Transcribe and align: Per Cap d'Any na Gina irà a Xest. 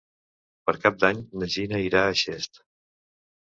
Per 0.69 0.73
Cap 0.85 0.97
d'Any 1.03 1.19
na 1.43 1.51
Gina 1.57 1.83
irà 1.91 2.03
a 2.07 2.19
Xest. 2.25 2.61